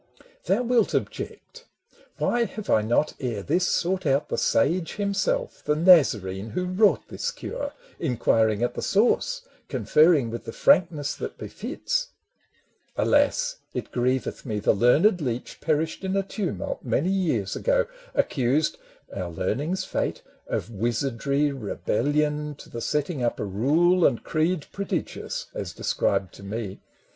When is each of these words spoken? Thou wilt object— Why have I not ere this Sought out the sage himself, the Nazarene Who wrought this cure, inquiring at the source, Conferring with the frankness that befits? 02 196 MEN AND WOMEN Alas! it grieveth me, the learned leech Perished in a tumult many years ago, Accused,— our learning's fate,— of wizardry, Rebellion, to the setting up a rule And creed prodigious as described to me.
Thou 0.45 0.63
wilt 0.63 0.95
object— 0.95 1.65
Why 2.17 2.45
have 2.45 2.71
I 2.71 2.81
not 2.81 3.13
ere 3.19 3.43
this 3.43 3.67
Sought 3.67 4.03
out 4.07 4.29
the 4.29 4.37
sage 4.39 4.93
himself, 4.95 5.63
the 5.63 5.75
Nazarene 5.75 6.49
Who 6.49 6.65
wrought 6.65 7.07
this 7.09 7.29
cure, 7.29 7.73
inquiring 7.99 8.63
at 8.63 8.73
the 8.73 8.81
source, 8.81 9.43
Conferring 9.69 10.31
with 10.31 10.45
the 10.45 10.51
frankness 10.53 11.13
that 11.17 11.37
befits? 11.37 12.07
02 12.95 13.01
196 13.11 13.55
MEN 13.75 13.75
AND 13.75 13.87
WOMEN 13.91 13.93
Alas! 13.93 13.93
it 13.93 13.93
grieveth 14.31 14.43
me, 14.47 14.59
the 14.59 14.73
learned 14.73 15.21
leech 15.21 15.61
Perished 15.61 16.03
in 16.03 16.17
a 16.17 16.23
tumult 16.23 16.83
many 16.83 17.11
years 17.11 17.55
ago, 17.55 17.85
Accused,— 18.15 18.79
our 19.15 19.29
learning's 19.29 19.85
fate,— 19.85 20.23
of 20.47 20.71
wizardry, 20.71 21.51
Rebellion, 21.51 22.55
to 22.55 22.71
the 22.71 22.81
setting 22.81 23.23
up 23.23 23.39
a 23.39 23.45
rule 23.45 24.03
And 24.07 24.23
creed 24.23 24.65
prodigious 24.71 25.45
as 25.53 25.73
described 25.73 26.33
to 26.33 26.41
me. 26.43 26.81